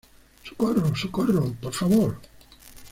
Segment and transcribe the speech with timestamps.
[0.43, 2.17] ¡socorro, socorro!¡ por favor!